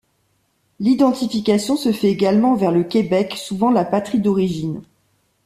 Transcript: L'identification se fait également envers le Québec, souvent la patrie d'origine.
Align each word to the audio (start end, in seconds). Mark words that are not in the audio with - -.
L'identification 0.79 1.75
se 1.77 1.91
fait 1.91 2.07
également 2.09 2.53
envers 2.53 2.71
le 2.71 2.83
Québec, 2.83 3.35
souvent 3.37 3.69
la 3.69 3.85
patrie 3.85 4.19
d'origine. 4.19 4.81